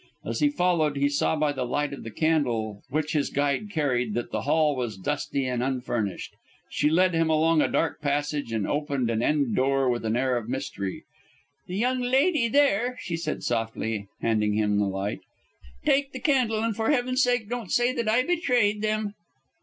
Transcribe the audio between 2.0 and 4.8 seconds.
the candle which his guide carried that the hall